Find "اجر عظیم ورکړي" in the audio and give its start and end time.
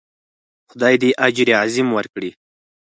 1.25-2.31